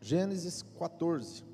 [0.00, 1.44] Gênesis 14.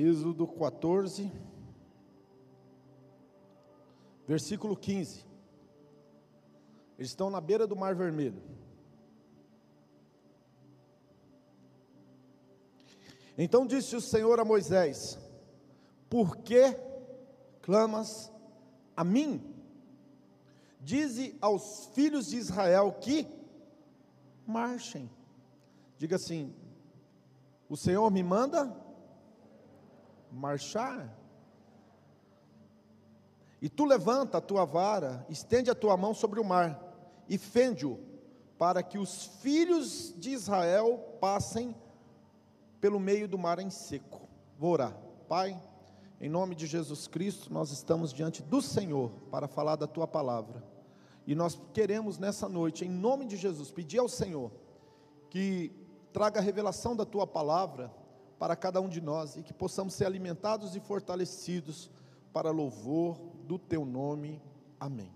[0.00, 1.28] Êxodo 14,
[4.28, 5.27] versículo 15.
[6.98, 8.42] Eles estão na beira do Mar Vermelho.
[13.36, 15.16] Então disse o Senhor a Moisés:
[16.10, 16.76] Por que
[17.62, 18.32] clamas
[18.96, 19.54] a mim?
[20.80, 23.28] Dize aos filhos de Israel que
[24.44, 25.08] marchem.
[25.96, 26.52] Diga assim:
[27.68, 28.76] O Senhor me manda
[30.32, 31.16] marchar.
[33.62, 36.87] E tu levanta a tua vara, estende a tua mão sobre o mar
[37.28, 37.98] e fende-o,
[38.58, 41.74] para que os filhos de Israel passem
[42.80, 44.28] pelo meio do mar em seco.
[44.58, 44.96] Vou orar.
[45.28, 45.60] Pai,
[46.20, 50.64] em nome de Jesus Cristo, nós estamos diante do Senhor para falar da tua palavra.
[51.26, 54.50] E nós queremos nessa noite, em nome de Jesus, pedir ao Senhor
[55.30, 55.70] que
[56.12, 57.92] traga a revelação da tua palavra
[58.38, 61.90] para cada um de nós e que possamos ser alimentados e fortalecidos
[62.32, 64.40] para louvor do teu nome.
[64.80, 65.12] Amém.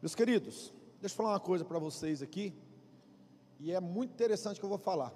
[0.00, 2.54] Meus queridos, deixa eu falar uma coisa para vocês aqui,
[3.58, 5.14] e é muito interessante que eu vou falar,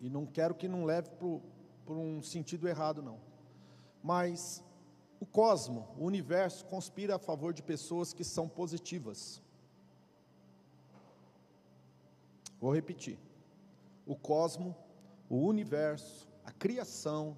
[0.00, 3.20] e não quero que não leve por um sentido errado, não,
[4.02, 4.62] mas
[5.20, 9.42] o cosmo, o universo, conspira a favor de pessoas que são positivas.
[12.60, 13.18] Vou repetir.
[14.06, 14.76] O cosmo
[15.28, 17.36] o universo, a criação,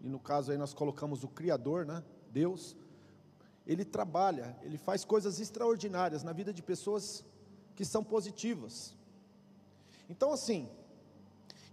[0.00, 2.02] e no caso aí nós colocamos o Criador, né?
[2.30, 2.76] Deus,
[3.66, 7.24] ele trabalha, ele faz coisas extraordinárias na vida de pessoas
[7.74, 8.94] que são positivas.
[10.08, 10.68] Então, assim,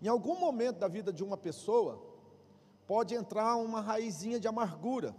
[0.01, 2.01] em algum momento da vida de uma pessoa,
[2.87, 5.15] pode entrar uma raizinha de amargura,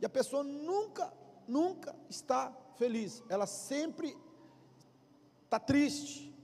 [0.00, 1.12] e a pessoa nunca,
[1.46, 4.16] nunca está feliz, ela sempre
[5.44, 6.34] está triste,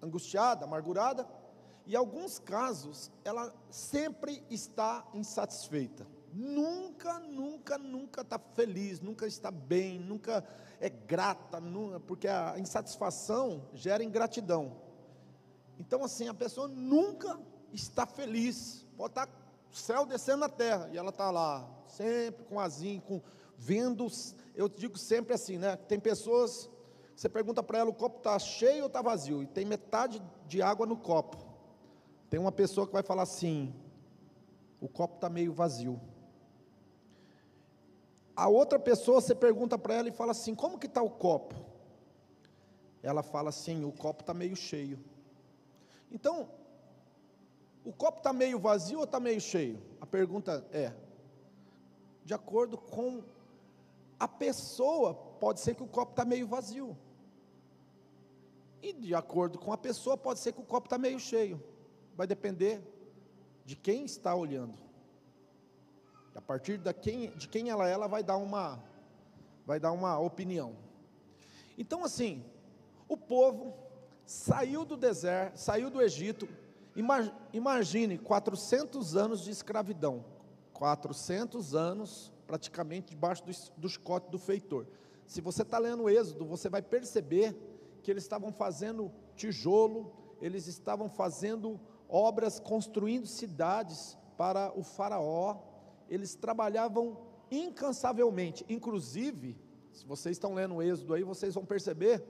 [0.00, 1.28] angustiada, amargurada,
[1.86, 6.06] e em alguns casos, ela sempre está insatisfeita.
[6.32, 10.44] Nunca, nunca, nunca está feliz, nunca está bem, nunca
[10.80, 11.62] é grata,
[12.06, 14.76] porque a insatisfação gera ingratidão.
[15.78, 17.38] Então, assim, a pessoa nunca
[17.72, 18.86] está feliz.
[18.96, 19.28] Pode estar
[19.72, 23.20] o céu descendo na terra e ela está lá, sempre com azinho, com
[23.56, 24.06] vendo.
[24.54, 25.76] Eu digo sempre assim, né?
[25.76, 26.70] Tem pessoas,
[27.14, 29.42] você pergunta para ela: o copo está cheio ou está vazio?
[29.42, 31.36] E tem metade de água no copo.
[32.30, 33.74] Tem uma pessoa que vai falar assim:
[34.80, 36.00] o copo está meio vazio.
[38.38, 41.56] A outra pessoa, você pergunta para ela e fala assim: como que está o copo?
[43.02, 44.96] Ela fala assim: o copo está meio cheio.
[46.08, 46.48] Então,
[47.84, 49.82] o copo está meio vazio ou está meio cheio?
[50.00, 50.92] A pergunta é:
[52.24, 53.24] de acordo com
[54.20, 56.96] a pessoa, pode ser que o copo está meio vazio.
[58.80, 61.60] E de acordo com a pessoa, pode ser que o copo está meio cheio
[62.14, 62.82] vai depender
[63.64, 64.87] de quem está olhando.
[66.38, 68.80] A partir de quem, de quem ela é, ela vai dar uma
[69.66, 70.76] vai dar uma opinião.
[71.76, 72.44] Então assim,
[73.08, 73.74] o povo
[74.24, 76.48] saiu do deserto, saiu do Egito.
[77.52, 80.24] Imagine 400 anos de escravidão.
[80.74, 84.86] 400 anos praticamente debaixo do, do chicote do feitor.
[85.26, 87.52] Se você está lendo o Êxodo, você vai perceber
[88.00, 95.67] que eles estavam fazendo tijolo, eles estavam fazendo obras construindo cidades para o Faraó.
[96.08, 97.18] Eles trabalhavam
[97.50, 98.64] incansavelmente.
[98.68, 99.56] Inclusive,
[99.92, 102.22] se vocês estão lendo o Êxodo aí, vocês vão perceber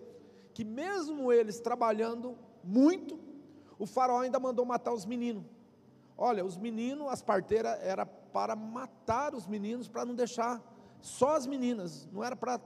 [0.54, 3.18] que, mesmo eles trabalhando muito,
[3.78, 5.44] o Faraó ainda mandou matar os meninos.
[6.16, 10.60] Olha, os meninos, as parteiras, era para matar os meninos, para não deixar
[11.00, 12.60] só as meninas, não era para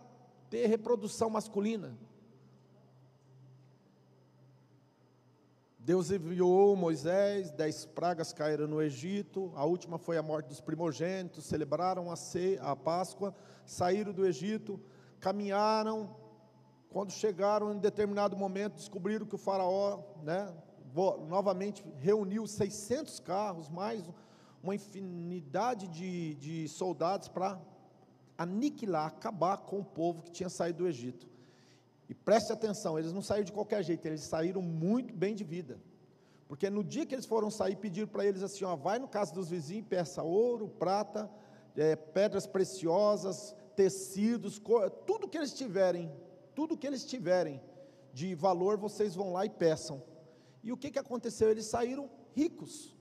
[0.49, 1.99] ter reprodução masculina.
[5.85, 11.45] Deus enviou Moisés, dez pragas caíram no Egito, a última foi a morte dos primogênitos,
[11.45, 13.35] celebraram a, ceia, a Páscoa,
[13.67, 14.81] saíram do Egito,
[15.19, 16.15] caminharam,
[16.89, 20.55] quando chegaram em determinado momento, descobriram que o faraó, né,
[21.27, 24.09] novamente reuniu 600 carros, mais
[24.63, 27.61] uma infinidade de, de soldados para
[28.39, 31.32] aniquilar, acabar com o povo que tinha saído do Egito.
[32.09, 35.81] E preste atenção, eles não saíram de qualquer jeito, eles saíram muito bem de vida.
[36.49, 39.33] Porque no dia que eles foram sair, pediram para eles assim: ó, vai no caso
[39.33, 41.31] dos vizinhos, peça ouro, prata,
[41.77, 44.61] é, pedras preciosas, tecidos,
[45.07, 46.13] tudo que eles tiverem,
[46.55, 47.61] tudo que eles tiverem
[48.13, 50.03] de valor, vocês vão lá e peçam.
[50.63, 51.51] E o que, que aconteceu?
[51.51, 52.95] Eles saíram ricos,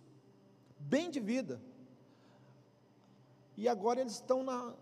[0.80, 1.62] bem de vida.
[3.57, 4.74] E agora eles estão na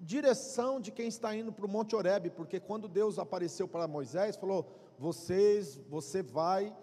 [0.00, 4.36] direção de quem está indo para o Monte Oreb, porque quando Deus apareceu para Moisés,
[4.36, 4.66] falou:
[4.98, 6.74] "Vocês, você vai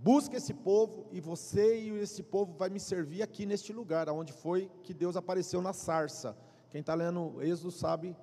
[0.00, 4.32] busca esse povo e você e esse povo vai me servir aqui neste lugar, aonde
[4.32, 6.36] foi que Deus apareceu na sarça.
[6.70, 8.16] Quem está lendo Êxodo sabe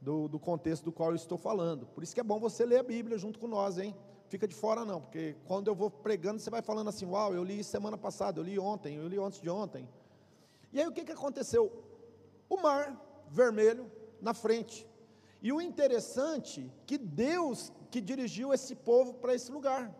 [0.00, 1.86] do, do, contexto do qual eu estou falando.
[1.86, 3.94] Por isso que é bom você ler a Bíblia junto com nós, hein?
[4.28, 7.44] Fica de fora não, porque quando eu vou pregando, você vai falando assim, uau, eu
[7.44, 9.88] li semana passada, eu li ontem, eu li antes de ontem.
[10.72, 11.70] E aí o que, que aconteceu?
[12.48, 13.90] O mar vermelho
[14.20, 14.86] na frente.
[15.42, 19.94] E o interessante que Deus que dirigiu esse povo para esse lugar.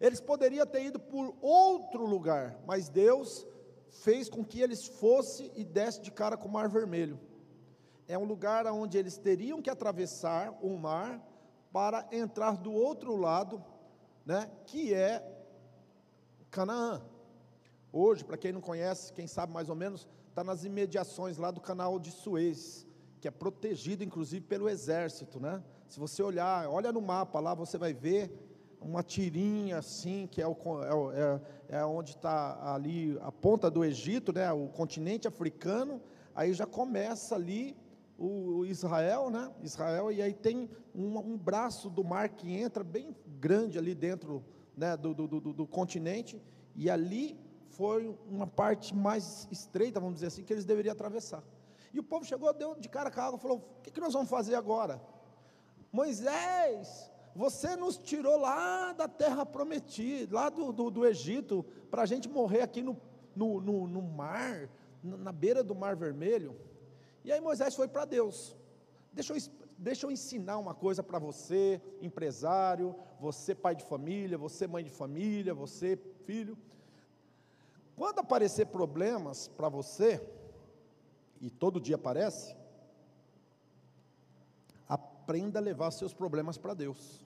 [0.00, 3.46] Eles poderiam ter ido por outro lugar, mas Deus
[3.90, 7.20] fez com que eles fossem e dessem de cara com o Mar Vermelho.
[8.08, 11.20] É um lugar onde eles teriam que atravessar o mar
[11.70, 13.62] para entrar do outro lado,
[14.24, 15.22] né, que é
[16.50, 17.02] Canaã.
[17.92, 21.60] Hoje, para quem não conhece, quem sabe mais ou menos, está nas imediações lá do
[21.60, 22.86] canal de Suez,
[23.20, 25.62] que é protegido inclusive pelo exército, né?
[25.86, 28.32] Se você olhar, olha no mapa lá, você vai ver
[28.80, 30.56] uma tirinha assim, que é, o,
[31.12, 36.00] é, é, é onde está ali a ponta do Egito, né, o continente africano,
[36.34, 37.76] aí já começa ali
[38.18, 43.14] o, Israel, né, Israel, e aí tem um, um, braço do mar que entra bem
[43.38, 44.42] grande ali dentro
[44.74, 46.40] né, do, do, do, do continente,
[46.74, 47.38] e ali
[47.72, 51.42] foi uma parte mais estreita, vamos dizer assim, que eles deveriam atravessar.
[51.92, 54.12] E o povo chegou, deu de cara com a água, falou: o que, que nós
[54.12, 55.00] vamos fazer agora?
[55.90, 62.06] Moisés, você nos tirou lá da terra prometida, lá do, do, do Egito, para a
[62.06, 62.96] gente morrer aqui no,
[63.34, 64.68] no, no, no mar,
[65.02, 66.56] na beira do Mar Vermelho.
[67.24, 68.56] E aí Moisés foi para Deus.
[69.12, 69.38] Deixa eu,
[69.76, 74.90] deixa eu ensinar uma coisa para você, empresário, você pai de família, você mãe de
[74.90, 76.56] família, você filho.
[77.96, 80.20] Quando aparecer problemas para você,
[81.40, 82.56] e todo dia aparece,
[84.88, 87.24] aprenda a levar seus problemas para Deus.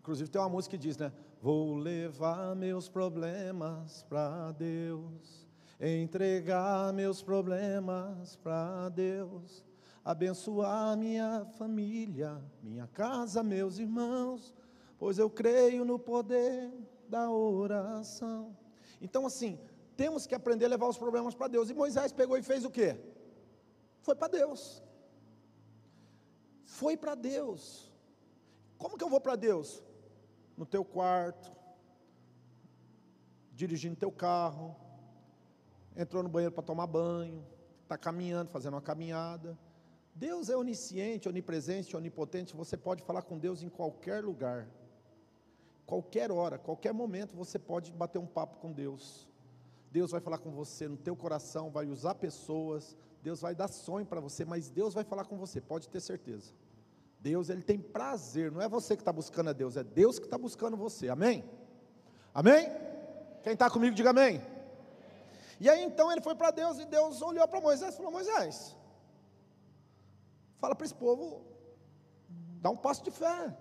[0.00, 1.12] Inclusive tem uma música que diz, né?
[1.40, 5.46] Vou levar meus problemas para Deus,
[5.78, 9.62] entregar meus problemas para Deus,
[10.04, 14.54] abençoar minha família, minha casa, meus irmãos,
[14.98, 16.72] pois eu creio no poder
[17.08, 18.56] da oração.
[19.00, 19.58] Então, assim,
[20.00, 21.68] temos que aprender a levar os problemas para Deus.
[21.68, 22.90] E Moisés pegou e fez o quê?
[24.06, 24.60] Foi para Deus.
[26.78, 27.62] Foi para Deus.
[28.82, 29.68] Como que eu vou para Deus?
[30.58, 31.52] no teu quarto,
[33.52, 34.74] dirigindo teu carro,
[35.96, 37.46] entrou no banheiro para tomar banho,
[37.84, 39.56] está caminhando, fazendo uma caminhada.
[40.12, 42.56] Deus é onisciente, onipresente, onipotente.
[42.56, 44.68] Você pode falar com Deus em qualquer lugar,
[45.86, 49.27] qualquer hora, qualquer momento você pode bater um papo com Deus.
[49.90, 54.06] Deus vai falar com você no teu coração, vai usar pessoas, Deus vai dar sonho
[54.06, 56.52] para você, mas Deus vai falar com você, pode ter certeza.
[57.20, 60.26] Deus ele tem prazer, não é você que está buscando a Deus, é Deus que
[60.26, 61.44] está buscando você, amém?
[62.32, 62.70] Amém?
[63.42, 64.40] Quem está comigo, diga amém.
[65.58, 68.76] E aí então ele foi para Deus e Deus olhou para Moisés e falou: Moisés,
[70.58, 71.42] fala para esse povo,
[72.60, 73.56] dá um passo de fé,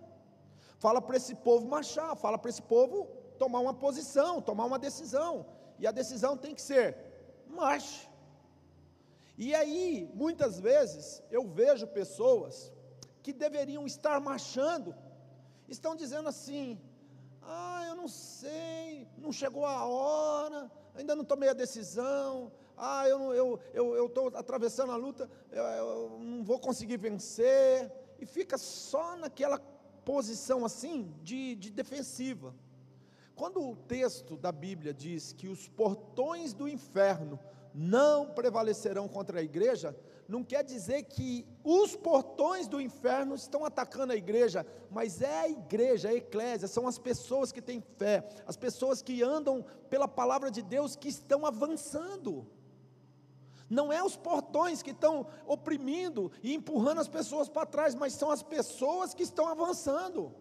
[0.77, 3.05] fala para esse povo marchar, fala para esse povo
[3.39, 5.45] tomar uma posição, tomar uma decisão,
[5.79, 6.97] e a decisão tem que ser:
[7.47, 8.07] marche.
[9.37, 12.73] E aí, muitas vezes, eu vejo pessoas
[13.21, 14.95] que deveriam estar marchando,
[15.67, 16.79] estão dizendo assim:
[17.41, 23.33] ah, eu não sei, não chegou a hora, ainda não tomei a decisão, ah, eu
[23.33, 29.15] estou eu, eu, atravessando a luta, eu, eu não vou conseguir vencer, e fica só
[29.15, 29.59] naquela
[30.03, 32.55] posição assim de, de defensiva.
[33.37, 37.39] Quando o texto da Bíblia diz que os portões do inferno
[37.71, 39.95] não prevalecerão contra a igreja,
[40.27, 45.49] não quer dizer que os portões do inferno estão atacando a igreja, mas é a
[45.49, 50.49] igreja, a eclésia, são as pessoas que têm fé, as pessoas que andam pela palavra
[50.49, 52.47] de Deus que estão avançando.
[53.69, 58.31] Não é os portões que estão oprimindo e empurrando as pessoas para trás, mas são
[58.31, 60.33] as pessoas que estão avançando.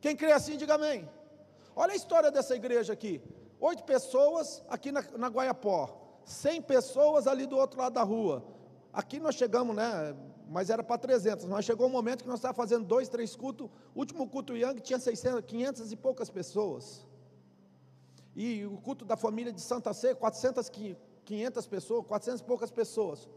[0.00, 1.08] Quem crê assim, diga amém.
[1.74, 3.20] Olha a história dessa igreja aqui.
[3.60, 8.44] Oito pessoas aqui na, na Guaiapó, cem pessoas ali do outro lado da rua,
[8.92, 10.14] Aqui nós chegamos, né?
[10.48, 11.46] Mas era para 300.
[11.46, 13.70] Mas chegou um momento que nós estávamos fazendo dois, três cultos.
[13.94, 17.06] O último culto Yang tinha 600, 500 e poucas pessoas.
[18.36, 20.70] E o culto da família de Santa Sé, 400,
[21.24, 23.28] 500 pessoas, 400 e poucas pessoas.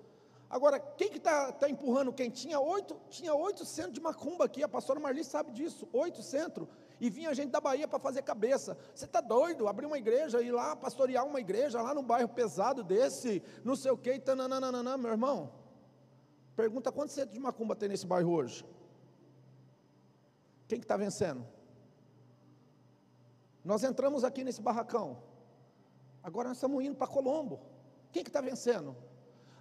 [0.49, 2.29] Agora, quem que está tá empurrando quem?
[2.29, 6.67] Tinha oito, tinha oito centros de macumba aqui, a pastora Marli sabe disso, oito centros.
[6.99, 8.77] E vinha gente da Bahia para fazer cabeça.
[8.93, 9.67] Você está doido?
[9.67, 13.91] Abrir uma igreja, ir lá pastorear uma igreja, lá num bairro pesado desse, não sei
[13.91, 15.51] o que, tananana, meu irmão.
[16.55, 18.65] Pergunta quantos centros de macumba tem nesse bairro hoje?
[20.67, 21.45] Quem que está vencendo?
[23.63, 25.21] Nós entramos aqui nesse barracão.
[26.23, 27.59] Agora nós estamos indo para Colombo.
[28.11, 28.95] Quem que está vencendo?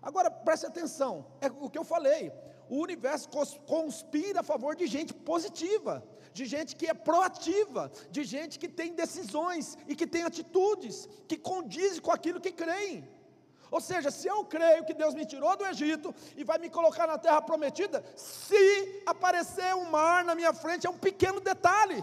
[0.01, 2.31] Agora preste atenção, é o que eu falei.
[2.69, 3.29] O universo
[3.67, 6.03] conspira a favor de gente positiva,
[6.35, 11.37] de gente que é proativa, de gente que tem decisões e que tem atitudes que
[11.39, 13.09] condizem com aquilo que creem.
[13.71, 17.07] Ou seja, se eu creio que Deus me tirou do Egito e vai me colocar
[17.07, 22.03] na terra prometida, se aparecer um mar na minha frente, é um pequeno detalhe.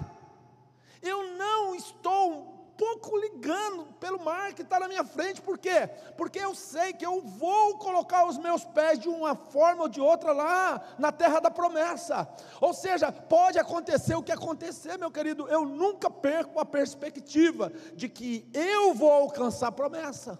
[1.01, 5.87] Eu não estou pouco ligando pelo mar que está na minha frente, por quê?
[6.17, 10.01] Porque eu sei que eu vou colocar os meus pés de uma forma ou de
[10.01, 12.27] outra lá na terra da promessa.
[12.59, 18.09] Ou seja, pode acontecer o que acontecer, meu querido, eu nunca perco a perspectiva de
[18.09, 20.39] que eu vou alcançar a promessa.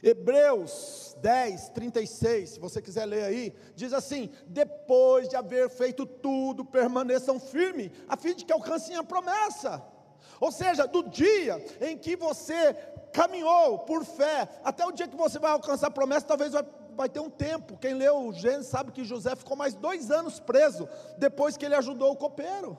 [0.00, 6.64] Hebreus 10, 36, se você quiser ler aí, diz assim: depois de haver feito tudo,
[6.64, 9.97] permaneçam firmes, a fim de que alcancem a promessa.
[10.40, 12.74] Ou seja, do dia em que você
[13.12, 16.64] caminhou por fé, até o dia que você vai alcançar a promessa, talvez vai,
[16.94, 17.76] vai ter um tempo.
[17.78, 21.74] Quem leu o Gênesis sabe que José ficou mais dois anos preso, depois que ele
[21.74, 22.78] ajudou o copeiro.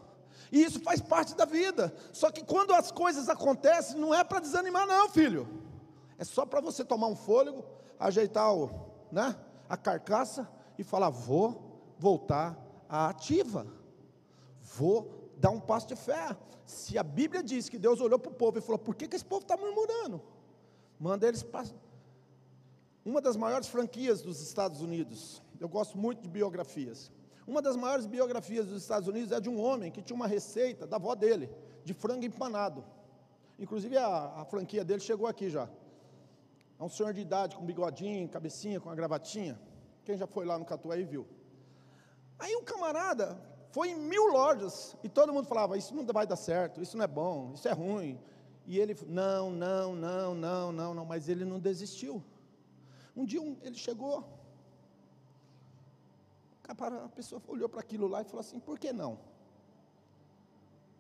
[0.52, 1.94] E isso faz parte da vida.
[2.12, 5.48] Só que quando as coisas acontecem, não é para desanimar, não, filho.
[6.18, 7.64] É só para você tomar um fôlego,
[8.00, 8.70] ajeitar o,
[9.12, 9.36] né,
[9.68, 13.68] a carcaça e falar: vou voltar à ativa,
[14.62, 16.36] vou dar um passo de fé.
[16.66, 19.16] Se a Bíblia diz que Deus olhou para o povo e falou: por que, que
[19.16, 20.22] esse povo está murmurando?
[21.00, 21.68] Manda eles para.
[23.04, 27.12] Uma das maiores franquias dos Estados Unidos, eu gosto muito de biografias.
[27.48, 30.86] Uma das maiores biografias dos Estados Unidos é de um homem que tinha uma receita
[30.86, 31.50] da avó dele,
[31.84, 32.84] de frango empanado.
[33.58, 35.68] Inclusive a, a franquia dele chegou aqui já.
[36.80, 39.60] É um senhor de idade com bigodinho, cabecinha, com a gravatinha.
[40.06, 41.26] Quem já foi lá no Catuaí viu.
[42.38, 46.36] Aí um camarada foi em mil lojas e todo mundo falava: Isso não vai dar
[46.36, 48.20] certo, isso não é bom, isso é ruim.
[48.66, 52.24] E ele, não, não, não, não, não, não, mas ele não desistiu.
[53.16, 54.28] Um dia um, ele chegou,
[56.68, 59.20] a pessoa olhou para aquilo lá e falou assim: Por que não?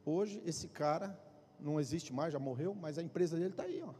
[0.06, 1.20] Hoje esse cara
[1.60, 3.94] não existe mais, já morreu, mas a empresa dele está aí, ó.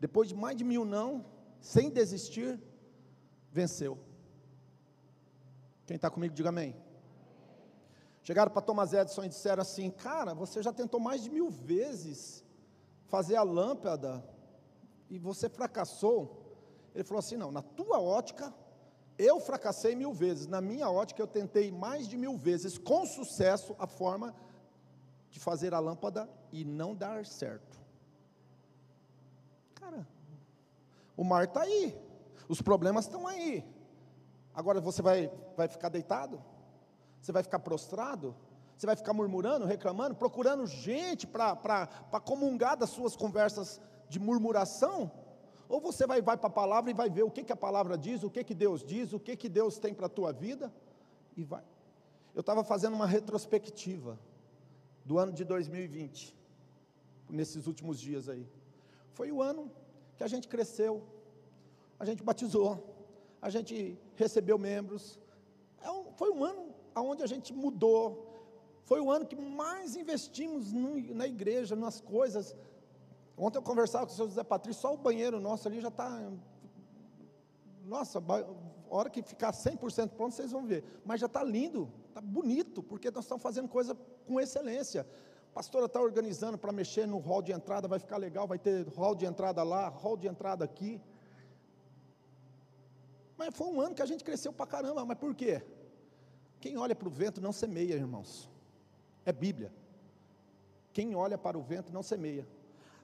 [0.00, 1.24] Depois de mais de mil não,
[1.60, 2.60] sem desistir,
[3.52, 3.96] venceu.
[5.86, 6.74] Quem está comigo, diga amém.
[8.22, 12.44] Chegaram para Thomas Edison e disseram assim: Cara, você já tentou mais de mil vezes
[13.06, 14.24] fazer a lâmpada
[15.10, 16.40] e você fracassou.
[16.94, 18.54] Ele falou assim: Não, na tua ótica,
[19.18, 20.46] eu fracassei mil vezes.
[20.46, 24.34] Na minha ótica, eu tentei mais de mil vezes, com sucesso, a forma
[25.28, 27.80] de fazer a lâmpada e não dar certo.
[29.74, 30.06] Cara,
[31.16, 31.98] o mar está aí,
[32.48, 33.64] os problemas estão aí.
[34.54, 36.40] Agora você vai, vai ficar deitado?
[37.22, 38.34] Você vai ficar prostrado?
[38.76, 41.86] Você vai ficar murmurando, reclamando, procurando gente para
[42.24, 45.10] comungar das suas conversas de murmuração?
[45.68, 47.96] Ou você vai, vai para a palavra e vai ver o que, que a palavra
[47.96, 50.72] diz, o que, que Deus diz, o que, que Deus tem para a tua vida?
[51.36, 51.62] E vai.
[52.34, 54.18] Eu estava fazendo uma retrospectiva
[55.04, 56.36] do ano de 2020,
[57.30, 58.46] nesses últimos dias aí.
[59.12, 59.70] Foi o ano
[60.16, 61.04] que a gente cresceu,
[62.00, 62.96] a gente batizou,
[63.40, 65.20] a gente recebeu membros.
[65.80, 68.28] É um, foi um ano onde a gente mudou.
[68.84, 72.56] Foi o ano que mais investimos no, na igreja, nas coisas.
[73.36, 76.30] Ontem eu conversava com o senhor José Patrício, só o banheiro nosso ali já está.
[77.84, 80.84] Nossa, a hora que ficar 100% pronto, vocês vão ver.
[81.04, 83.96] Mas já está lindo, está bonito, porque nós estamos fazendo coisa
[84.26, 85.06] com excelência
[85.52, 89.14] pastora está organizando para mexer no hall de entrada, vai ficar legal, vai ter hall
[89.14, 91.00] de entrada lá, hall de entrada aqui.
[93.36, 95.62] Mas foi um ano que a gente cresceu para caramba, mas por quê?
[96.62, 98.48] Quem olha para o vento não semeia, irmãos.
[99.26, 99.72] É Bíblia.
[100.92, 102.46] Quem olha para o vento não semeia.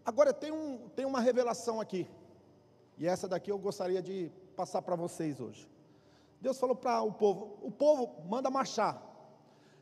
[0.05, 2.07] Agora tem, um, tem uma revelação aqui.
[2.97, 5.69] E essa daqui eu gostaria de passar para vocês hoje.
[6.41, 9.03] Deus falou para o povo: o povo manda marchar.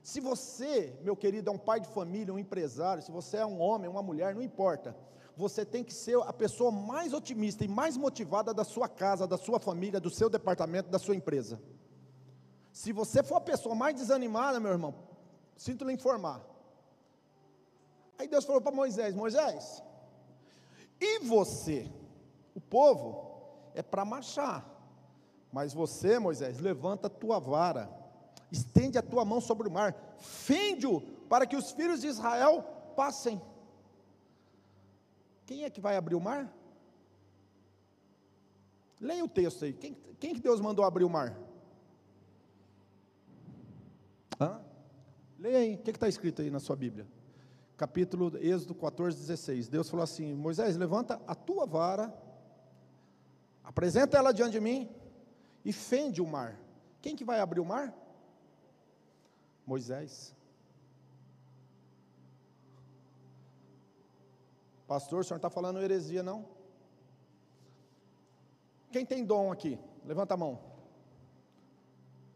[0.03, 3.61] Se você, meu querido, é um pai de família, um empresário, se você é um
[3.61, 4.97] homem, uma mulher, não importa.
[5.37, 9.37] Você tem que ser a pessoa mais otimista e mais motivada da sua casa, da
[9.37, 11.61] sua família, do seu departamento, da sua empresa.
[12.77, 14.95] Se você for a pessoa mais desanimada, meu irmão,
[15.57, 16.45] sinto lhe informar.
[18.19, 19.83] Aí Deus falou para Moisés: Moisés,
[21.01, 21.91] e você,
[22.55, 23.09] o povo,
[23.75, 24.63] é para marchar.
[25.51, 27.91] Mas você, Moisés, levanta a tua vara,
[28.53, 32.63] estende a tua mão sobre o mar, fende-o para que os filhos de Israel
[32.95, 33.41] passem.
[35.47, 36.55] Quem é que vai abrir o mar?
[39.01, 39.73] Leia o texto aí.
[39.73, 41.46] Quem, quem que Deus mandou abrir o mar?
[44.41, 44.61] Hã?
[45.39, 45.75] Leia aí.
[45.75, 47.07] O que está escrito aí na sua Bíblia?
[47.77, 49.69] Capítulo Êxodo 14, 16.
[49.69, 52.15] Deus falou assim: Moisés, levanta a tua vara,
[53.63, 54.89] apresenta ela diante de mim
[55.65, 56.59] e fende o mar.
[57.03, 57.95] Quem que vai abrir o mar?
[59.67, 60.35] Moisés.
[64.87, 66.47] Pastor, o senhor está falando heresia, não?
[68.93, 69.79] Quem tem dom aqui?
[70.05, 70.61] Levanta a mão.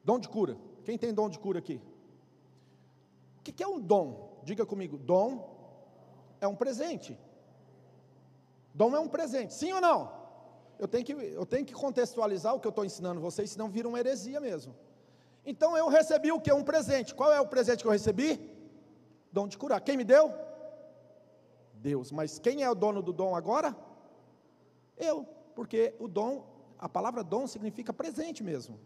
[0.05, 0.57] Dom de cura.
[0.85, 1.81] Quem tem dom de cura aqui?
[3.41, 4.41] O que é um dom?
[4.45, 4.99] Diga comigo.
[4.99, 7.19] Dom é um presente.
[8.75, 9.55] Dom é um presente.
[9.55, 10.13] Sim ou não?
[10.79, 13.89] Eu tenho que, eu tenho que contextualizar o que eu estou ensinando vocês, senão vira
[13.89, 14.75] uma heresia mesmo.
[15.45, 16.53] Então eu recebi o que?
[16.53, 17.15] Um presente.
[17.15, 18.39] Qual é o presente que eu recebi?
[19.33, 19.81] Dom de curar.
[19.81, 20.33] Quem me deu?
[21.75, 22.13] Deus.
[22.13, 23.77] Mas quem é o dono do dom agora?
[24.97, 25.27] Eu.
[25.55, 26.45] Porque o dom,
[26.79, 28.79] a palavra dom significa presente mesmo.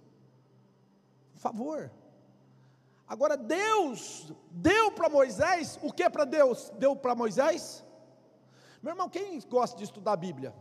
[1.35, 1.91] Favor.
[3.07, 6.73] Agora Deus deu para Moisés, o que para Deus?
[6.79, 7.85] Deu para Moisés?
[8.83, 10.55] Meu irmão, quem gosta de estudar a Bíblia?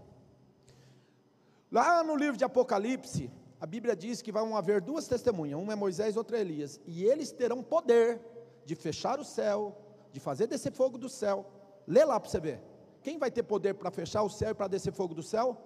[1.72, 5.76] Lá no livro de Apocalipse, a Bíblia diz que vão haver duas testemunhas, uma é
[5.76, 8.22] Moisés, outra é Elias, e eles terão poder
[8.66, 9.78] de fechar o céu,
[10.12, 11.46] de fazer descer fogo do céu.
[11.88, 12.62] Lê lá para você ver.
[13.02, 15.58] Quem vai ter poder para fechar o céu e para descer fogo do céu?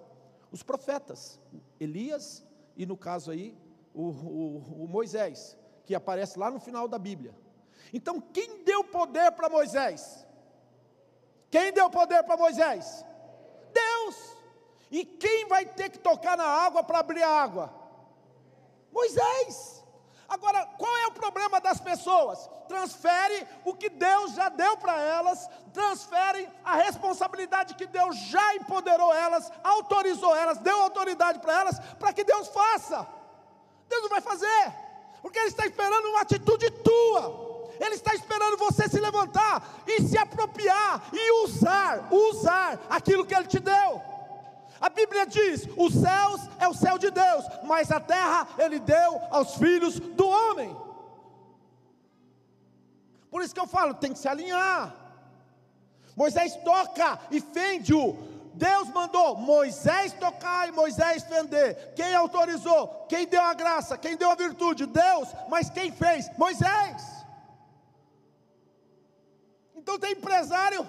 [0.52, 1.40] Os profetas,
[1.80, 3.58] Elias e no caso aí,
[3.92, 5.57] o, o, o Moisés,
[5.88, 7.34] que aparece lá no final da Bíblia.
[7.94, 10.22] Então, quem deu poder para Moisés?
[11.50, 13.02] Quem deu poder para Moisés?
[13.72, 14.36] Deus.
[14.90, 17.72] E quem vai ter que tocar na água para abrir a água?
[18.92, 19.82] Moisés.
[20.28, 22.50] Agora, qual é o problema das pessoas?
[22.68, 29.14] Transfere o que Deus já deu para elas, transferem a responsabilidade que Deus já empoderou
[29.14, 33.08] elas, autorizou elas, deu autoridade para elas, para que Deus faça.
[33.88, 34.87] Deus não vai fazer,
[35.22, 37.48] porque Ele está esperando uma atitude tua.
[37.80, 43.46] Ele está esperando você se levantar e se apropriar e usar, usar aquilo que Ele
[43.46, 44.02] te deu.
[44.80, 49.20] A Bíblia diz: os céus é o céu de Deus, mas a terra ele deu
[49.30, 50.76] aos filhos do homem.
[53.30, 54.94] Por isso que eu falo, tem que se alinhar.
[56.16, 58.16] Moisés toca e fende-o.
[58.66, 61.94] Deus mandou Moisés tocar e Moisés fender.
[61.94, 63.06] Quem autorizou?
[63.08, 63.96] Quem deu a graça?
[63.96, 64.84] Quem deu a virtude?
[64.86, 65.28] Deus.
[65.48, 66.30] Mas quem fez?
[66.36, 67.02] Moisés.
[69.74, 70.86] Então tem empresário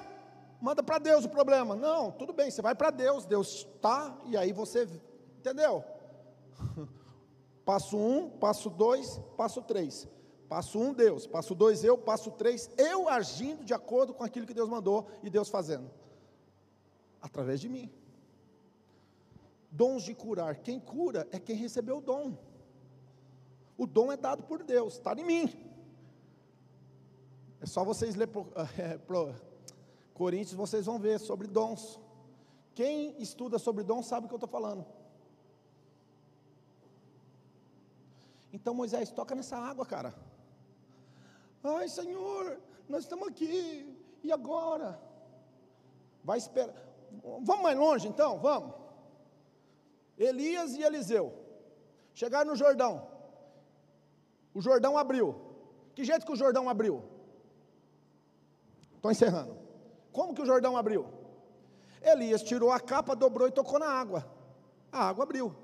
[0.62, 1.76] manda para Deus o problema.
[1.76, 4.88] Não, tudo bem, você vai para Deus, Deus está, e aí você,
[5.38, 5.84] entendeu?
[7.66, 10.08] Passo um, passo dois, passo três.
[10.48, 11.28] Passo um, Deus.
[11.28, 11.96] Passo dois, eu.
[11.96, 15.88] Passo três, eu agindo de acordo com aquilo que Deus mandou e Deus fazendo.
[17.22, 17.92] Através de mim.
[19.72, 20.58] Dons de curar.
[20.58, 22.38] Quem cura é quem recebeu o dom.
[23.78, 25.70] O dom é dado por Deus, está em mim.
[27.62, 28.30] É só vocês ler
[28.78, 28.98] é,
[30.14, 32.00] Coríntios, vocês vão ver sobre dons.
[32.74, 34.86] Quem estuda sobre dons sabe o que eu estou falando.
[38.52, 40.14] Então Moisés, toca nessa água, cara.
[41.64, 43.96] Ai, Senhor, nós estamos aqui.
[44.24, 45.00] E agora?
[46.24, 46.89] Vai esperar.
[47.42, 48.40] Vamos mais longe então?
[48.40, 48.74] Vamos.
[50.18, 51.34] Elias e Eliseu
[52.14, 53.08] chegaram no Jordão.
[54.54, 55.36] O Jordão abriu.
[55.96, 57.04] Que jeito que o Jordão abriu?
[58.96, 59.58] Estou encerrando.
[60.12, 61.06] Como que o Jordão abriu?
[62.02, 64.30] Elias tirou a capa, dobrou e tocou na água.
[64.92, 65.56] A água abriu.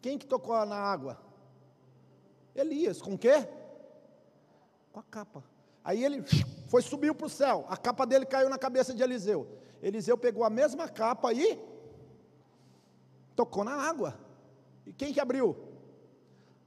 [0.00, 1.20] Quem que tocou na água?
[2.54, 3.46] Elias, com o quê?
[4.92, 5.44] Com a capa.
[5.84, 6.22] Aí ele
[6.68, 7.64] foi, subiu para o céu.
[7.68, 9.59] A capa dele caiu na cabeça de Eliseu.
[9.82, 11.58] Eliseu pegou a mesma capa e
[13.34, 14.18] tocou na água.
[14.84, 15.56] E quem que abriu?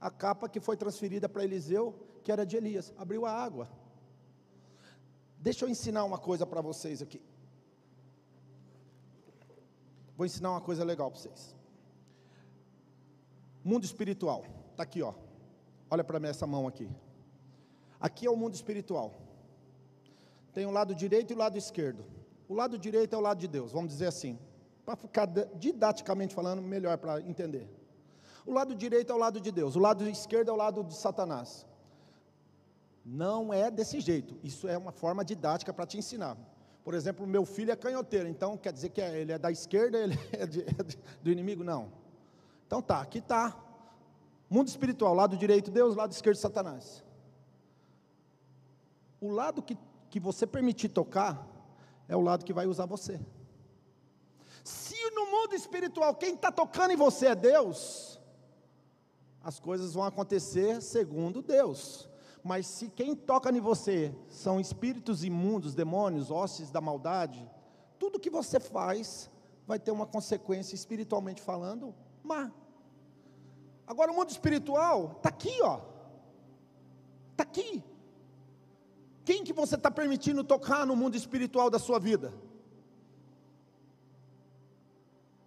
[0.00, 2.92] A capa que foi transferida para Eliseu, que era de Elias.
[2.96, 3.68] Abriu a água.
[5.38, 7.20] Deixa eu ensinar uma coisa para vocês aqui.
[10.16, 11.54] Vou ensinar uma coisa legal para vocês.
[13.62, 14.44] Mundo espiritual.
[14.70, 15.14] Está aqui, ó.
[15.90, 16.88] Olha para mim essa mão aqui.
[18.00, 19.12] Aqui é o mundo espiritual.
[20.52, 22.04] Tem o lado direito e o lado esquerdo.
[22.54, 24.38] O lado direito é o lado de Deus, vamos dizer assim.
[24.86, 27.68] Para ficar didaticamente falando, melhor para entender.
[28.46, 30.94] O lado direito é o lado de Deus, o lado esquerdo é o lado de
[30.94, 31.66] Satanás.
[33.04, 34.38] Não é desse jeito.
[34.40, 36.36] Isso é uma forma didática para te ensinar.
[36.84, 39.98] Por exemplo, meu filho é canhoteiro, então quer dizer que é, ele é da esquerda,
[40.04, 41.64] ele é, de, é do inimigo?
[41.64, 41.90] Não.
[42.68, 43.60] Então tá, aqui tá.
[44.48, 47.02] Mundo espiritual, lado direito Deus, lado esquerdo Satanás.
[49.20, 49.76] O lado que,
[50.08, 51.52] que você permitir tocar
[52.08, 53.20] é o lado que vai usar você.
[54.62, 58.20] Se no mundo espiritual quem está tocando em você é Deus,
[59.42, 62.08] as coisas vão acontecer segundo Deus.
[62.42, 67.50] Mas se quem toca em você são espíritos imundos, demônios, hostes da maldade,
[67.98, 69.30] tudo que você faz
[69.66, 72.52] vai ter uma consequência espiritualmente falando má.
[73.86, 75.80] Agora o mundo espiritual está aqui, ó.
[77.32, 77.82] Está aqui.
[79.24, 82.32] Quem que você está permitindo tocar no mundo espiritual da sua vida?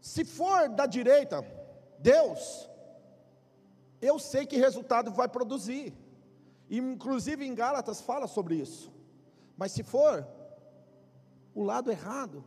[0.01, 1.45] Se for da direita,
[1.99, 2.67] Deus,
[4.01, 5.93] eu sei que resultado vai produzir.
[6.69, 8.91] Inclusive em Gálatas fala sobre isso.
[9.55, 10.27] Mas se for
[11.53, 12.43] o lado errado,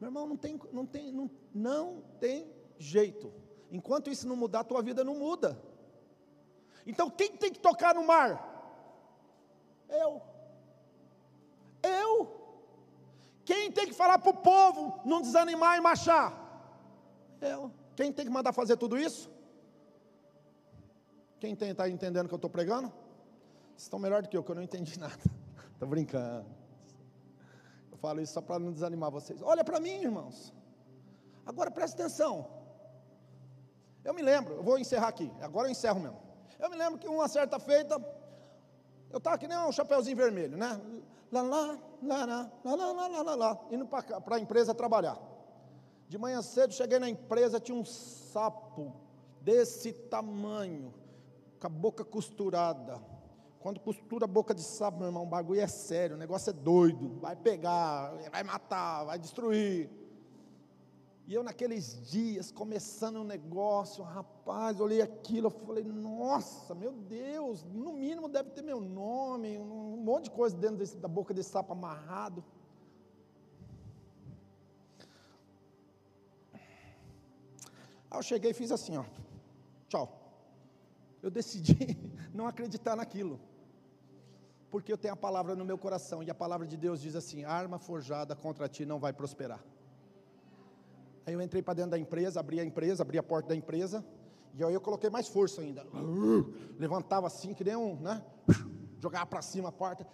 [0.00, 3.32] meu irmão, não tem, não tem, não, não tem jeito.
[3.70, 5.60] Enquanto isso não mudar, a tua vida não muda.
[6.86, 8.52] Então quem tem que tocar no mar?
[9.88, 10.22] Eu.
[11.86, 12.36] Eu.
[13.44, 16.32] Quem tem que falar para o povo não desanimar e marchar?
[17.40, 17.70] Eu.
[17.94, 19.30] Quem tem que mandar fazer tudo isso?
[21.38, 22.88] Quem está entendendo o que eu estou pregando?
[23.68, 25.22] Vocês estão melhor do que eu, que eu não entendi nada.
[25.72, 26.46] Estou brincando.
[27.92, 29.40] Eu falo isso só para não desanimar vocês.
[29.42, 30.52] Olha para mim, irmãos.
[31.44, 32.48] Agora preste atenção.
[34.04, 35.30] Eu me lembro, eu vou encerrar aqui.
[35.40, 36.18] Agora eu encerro mesmo.
[36.58, 37.94] Eu me lembro que uma certa feita,
[39.10, 40.80] eu estava que nem um chapeuzinho vermelho, né?
[41.30, 45.18] Lá, lá, lá, lá, lá, lá, lá, lá, lá, indo para a empresa trabalhar.
[46.08, 48.94] De manhã cedo cheguei na empresa, tinha um sapo
[49.40, 50.94] desse tamanho,
[51.58, 53.02] com a boca costurada
[53.66, 56.52] quando costura a boca de sapo, meu irmão, o bagulho é sério, o negócio é
[56.52, 59.90] doido, vai pegar, vai matar, vai destruir.
[61.26, 67.64] E eu naqueles dias, começando um negócio, rapaz, olhei aquilo, eu falei, nossa, meu Deus,
[67.64, 71.50] no mínimo deve ter meu nome, um monte de coisa dentro desse, da boca desse
[71.50, 72.44] sapo amarrado.
[78.08, 79.04] Aí eu cheguei e fiz assim, ó,
[79.88, 80.06] tchau.
[81.20, 81.98] Eu decidi
[82.32, 83.40] não acreditar naquilo
[84.70, 87.44] porque eu tenho a palavra no meu coração, e a palavra de Deus diz assim:
[87.44, 89.64] arma forjada contra ti não vai prosperar.
[91.26, 94.04] Aí eu entrei para dentro da empresa, abri a empresa, abri a porta da empresa,
[94.54, 95.84] e aí eu coloquei mais força ainda.
[96.78, 98.22] levantava assim, que nem um, né?
[99.00, 100.06] jogava para cima a porta.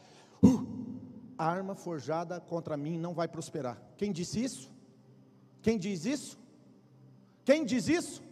[1.38, 3.80] a arma forjada contra mim não vai prosperar.
[3.96, 4.72] Quem disse isso?
[5.60, 6.38] Quem diz isso?
[7.44, 8.22] Quem diz isso?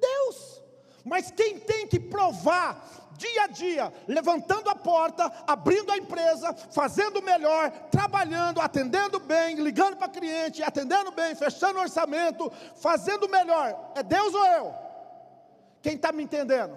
[0.00, 0.62] Deus.
[1.04, 7.22] Mas quem tem que provar dia a dia, levantando a porta, abrindo a empresa, fazendo
[7.22, 13.92] melhor, trabalhando, atendendo bem, ligando para cliente, atendendo bem, fechando orçamento, fazendo melhor.
[13.94, 14.74] É Deus ou eu?
[15.82, 16.76] Quem está me entendendo?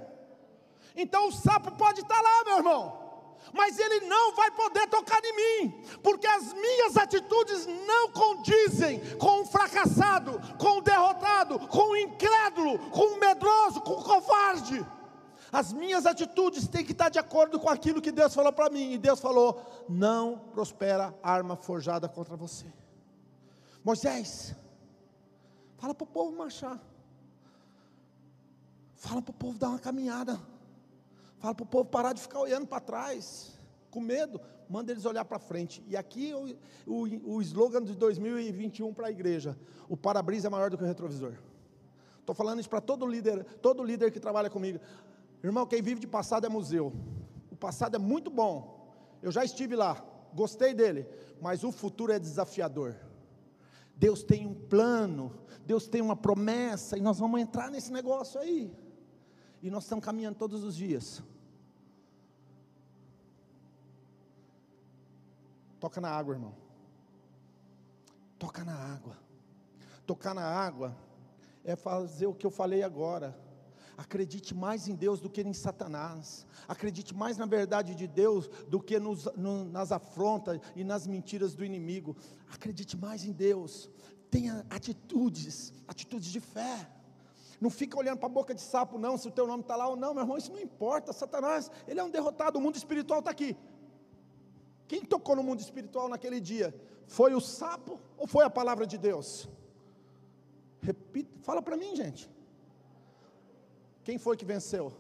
[0.96, 3.10] Então o sapo pode estar tá lá, meu irmão
[3.54, 9.42] mas ele não vai poder tocar em mim, porque as minhas atitudes não condizem com
[9.42, 14.86] o fracassado, com o derrotado, com o incrédulo, com o medroso, com o covarde.
[15.52, 18.94] As minhas atitudes têm que estar de acordo com aquilo que Deus falou para mim.
[18.94, 22.66] E Deus falou: não prospera arma forjada contra você.
[23.84, 24.56] Moisés,
[25.78, 26.80] fala para o povo marchar.
[28.96, 30.40] Fala para o povo dar uma caminhada.
[31.40, 33.58] Fala para o povo parar de ficar olhando para trás,
[33.90, 34.42] com medo.
[34.70, 35.84] Manda eles olhar para frente.
[35.88, 39.58] E aqui o, o, o slogan de 2021 para a igreja:
[39.88, 41.34] o para-brisa é maior do que o retrovisor.
[42.20, 44.80] Estou falando isso para todo líder, todo líder que trabalha comigo.
[45.44, 46.94] Irmão, quem vive de passado é museu.
[47.52, 48.78] O passado é muito bom.
[49.22, 51.08] Eu já estive lá, gostei dele,
[51.42, 52.96] mas o futuro é desafiador.
[53.96, 55.34] Deus tem um plano,
[55.66, 58.74] Deus tem uma promessa, e nós vamos entrar nesse negócio aí.
[59.62, 61.22] E nós estamos caminhando todos os dias.
[65.80, 66.54] Toca na água, irmão.
[68.38, 69.18] Toca na água.
[70.06, 70.96] Tocar na água
[71.64, 73.38] é fazer o que eu falei agora
[74.00, 76.48] Acredite mais em Deus do que em Satanás.
[76.70, 81.54] Acredite mais na verdade de Deus do que nos, no, nas afrontas e nas mentiras
[81.54, 82.16] do inimigo.
[82.50, 83.92] Acredite mais em Deus.
[84.32, 86.90] Tenha atitudes, atitudes de fé.
[87.60, 89.90] Não fica olhando para a boca de sapo, não, se o teu nome está lá
[89.90, 91.12] ou não, meu irmão, isso não importa.
[91.12, 93.54] Satanás, ele é um derrotado, o mundo espiritual está aqui.
[94.88, 96.74] Quem tocou no mundo espiritual naquele dia?
[97.06, 99.50] Foi o sapo ou foi a palavra de Deus?
[100.82, 102.39] Repita, fala para mim, gente.
[104.10, 104.92] Quem foi que venceu?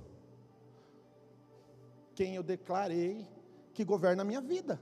[2.13, 3.27] Quem eu declarei
[3.73, 4.79] que governa a minha vida.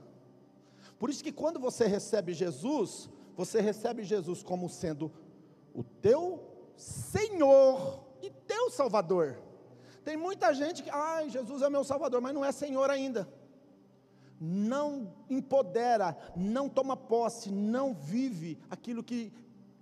[0.98, 5.10] Por isso que quando você recebe Jesus, você recebe Jesus como sendo
[5.72, 6.44] o teu
[6.76, 9.38] Senhor e teu Salvador.
[10.04, 13.26] Tem muita gente que, ai, Jesus é meu Salvador, mas não é Senhor ainda.
[14.38, 19.32] Não empodera, não toma posse, não vive aquilo que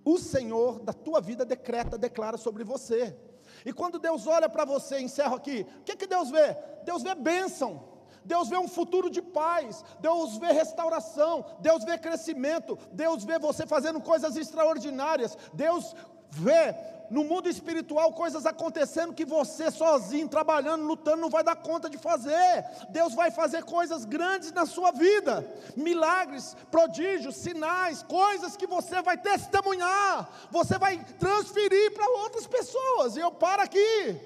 [0.05, 3.19] o Senhor da tua vida decreta, declara sobre você.
[3.65, 6.57] E quando Deus olha para você, encerro aqui, o que, que Deus vê?
[6.85, 7.83] Deus vê bênção,
[8.25, 13.67] Deus vê um futuro de paz, Deus vê restauração, Deus vê crescimento, Deus vê você
[13.67, 15.95] fazendo coisas extraordinárias, Deus
[16.31, 16.75] vê
[17.11, 21.99] no mundo espiritual coisas acontecendo que você sozinho, trabalhando, lutando, não vai dar conta de
[21.99, 22.65] fazer.
[22.91, 29.17] Deus vai fazer coisas grandes na sua vida, milagres, prodígios, sinais, coisas que você vai
[29.17, 33.17] testemunhar, você vai transferir para outras pessoas.
[33.17, 34.21] E eu paro aqui,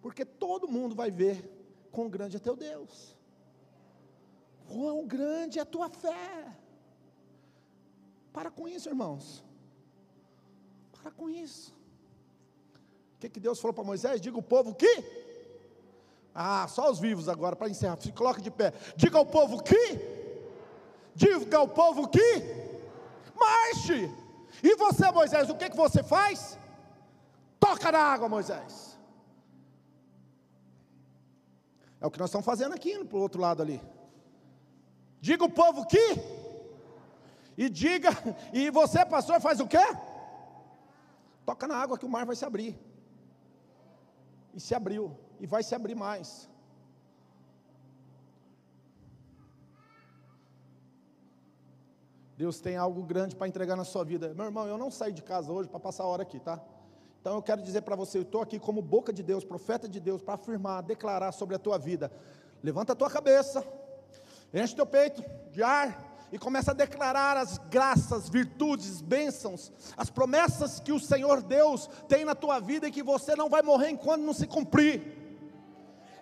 [0.00, 3.16] porque todo mundo vai ver quão grande é teu Deus,
[4.68, 6.56] quão grande é a tua fé.
[8.32, 9.49] Para com isso, irmãos.
[11.02, 11.74] Para com isso.
[13.16, 14.20] O que, que Deus falou para Moisés?
[14.20, 15.04] Diga o povo que.
[16.34, 18.00] Ah, só os vivos agora, para encerrar.
[18.00, 18.72] Se coloque de pé.
[18.96, 19.98] Diga ao povo que.
[21.14, 22.20] Diga ao povo que.
[23.34, 24.10] Marche.
[24.62, 26.58] E você, Moisés, o que, que você faz?
[27.58, 28.98] Toca na água, Moisés.
[32.00, 33.80] É o que nós estamos fazendo aqui, para o outro lado ali.
[35.20, 36.16] Diga o povo que.
[37.56, 38.10] E diga,
[38.52, 39.84] e você, pastor, faz o quê?
[41.50, 42.78] Toca na água que o mar vai se abrir.
[44.54, 46.48] E se abriu, e vai se abrir mais.
[52.36, 54.32] Deus tem algo grande para entregar na sua vida.
[54.32, 56.62] Meu irmão, eu não saí de casa hoje para passar a hora aqui, tá?
[57.20, 59.98] Então eu quero dizer para você, eu estou aqui como boca de Deus, profeta de
[59.98, 62.12] Deus, para afirmar, declarar sobre a tua vida.
[62.62, 63.66] Levanta a tua cabeça,
[64.54, 70.78] enche teu peito de ar, e começa a declarar as graças, virtudes, bênçãos, as promessas
[70.80, 74.22] que o Senhor Deus tem na tua vida e que você não vai morrer enquanto
[74.22, 75.18] não se cumprir.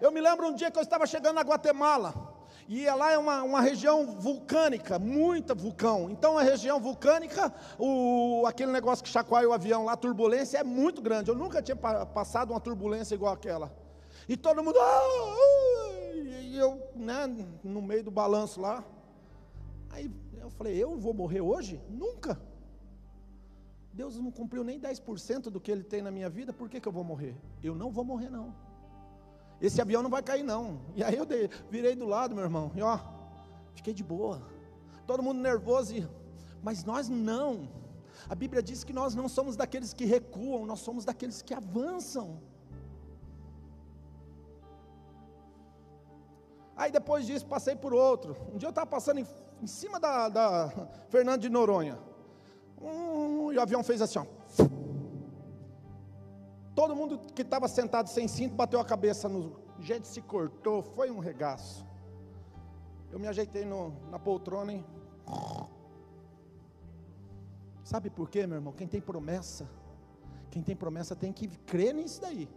[0.01, 2.37] Eu me lembro um dia que eu estava chegando na Guatemala,
[2.69, 6.11] e lá é uma, uma região vulcânica, muita vulcão.
[6.11, 10.63] Então a região vulcânica, o, aquele negócio que chacoalha o avião lá, a turbulência é
[10.63, 11.31] muito grande.
[11.31, 13.75] Eu nunca tinha passado uma turbulência igual aquela.
[14.29, 17.27] E todo mundo, ah, e eu, né,
[17.65, 18.85] no meio do balanço lá,
[19.99, 20.09] Aí
[20.41, 21.83] eu falei: Eu vou morrer hoje?
[21.89, 22.41] Nunca.
[23.93, 26.87] Deus não cumpriu nem 10% do que Ele tem na minha vida, por que, que
[26.87, 27.35] eu vou morrer?
[27.63, 28.55] Eu não vou morrer, não.
[29.61, 30.81] Esse avião não vai cair, não.
[30.95, 32.97] E aí eu dei, virei do lado, meu irmão, e ó,
[33.75, 34.41] fiquei de boa.
[35.05, 36.09] Todo mundo nervoso, e,
[36.63, 37.69] mas nós não.
[38.29, 42.41] A Bíblia diz que nós não somos daqueles que recuam, nós somos daqueles que avançam.
[46.77, 48.37] Aí depois disso passei por outro.
[48.55, 49.27] Um dia eu estava passando em
[49.63, 50.71] em cima da, da
[51.09, 51.99] Fernando de Noronha.
[52.81, 54.27] Um, e o avião fez assim, ó.
[56.75, 59.57] Todo mundo que estava sentado sem cinto bateu a cabeça no.
[59.81, 61.87] Gente se cortou, foi um regaço.
[63.11, 64.85] Eu me ajeitei no, na poltrona e.
[67.83, 68.73] Sabe por quê, meu irmão?
[68.73, 69.69] Quem tem promessa,
[70.51, 72.49] quem tem promessa tem que crer nisso daí.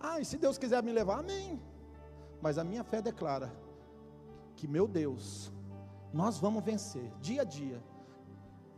[0.00, 1.60] Ah, e se Deus quiser me levar, amém.
[2.40, 3.52] Mas a minha fé declara
[4.56, 5.52] que meu Deus
[6.12, 7.82] nós vamos vencer, dia a dia.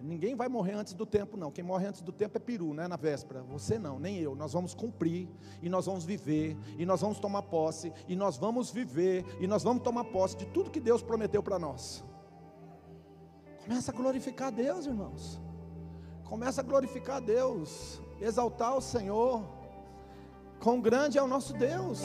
[0.03, 1.51] Ninguém vai morrer antes do tempo, não.
[1.51, 2.89] Quem morre antes do tempo é peru, né?
[2.89, 3.43] Na véspera.
[3.43, 4.35] Você não, nem eu.
[4.35, 5.29] Nós vamos cumprir,
[5.61, 9.63] e nós vamos viver, e nós vamos tomar posse, e nós vamos viver, e nós
[9.63, 12.03] vamos tomar posse de tudo que Deus prometeu para nós.
[13.65, 15.41] Começa a glorificar a Deus, irmãos.
[16.25, 19.45] Começa a glorificar a Deus, exaltar o Senhor.
[20.63, 22.01] Quão grande é o nosso Deus.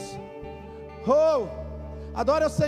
[1.07, 1.47] Oh,
[2.13, 2.63] adore o Senhor.